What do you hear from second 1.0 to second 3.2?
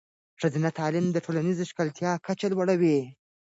د ټولنیزې ښکیلتیا کچه لوړوي.